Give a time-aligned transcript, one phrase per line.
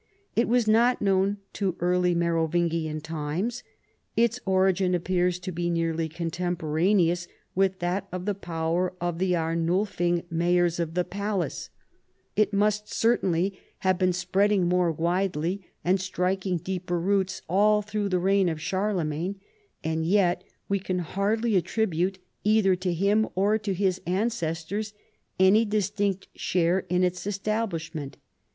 [0.35, 3.61] It was not known to early Merovingian times;
[4.17, 10.23] its origin appears to be nearly contemporaneous with that of the power of the Arnulfing
[10.31, 11.69] mayors of the palace:
[12.35, 12.93] it must 320
[13.51, 13.53] CHARLEMAGNE.
[13.59, 18.59] certainly have been spreading more widely and striking deeper roots all through the reign of
[18.59, 19.39] Charlemagne,
[19.83, 20.37] and j^et
[20.67, 24.95] we can hardly attribute either to him or to his ancestors
[25.39, 28.17] any distinct share in its establishment.